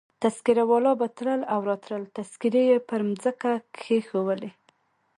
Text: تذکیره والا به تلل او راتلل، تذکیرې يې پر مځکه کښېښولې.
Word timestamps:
تذکیره 0.23 0.63
والا 0.69 0.91
به 0.99 1.07
تلل 1.17 1.41
او 1.53 1.59
راتلل، 1.69 2.03
تذکیرې 2.17 2.63
يې 2.69 2.77
پر 2.87 3.01
مځکه 3.09 3.51
کښېښولې. 3.75 4.51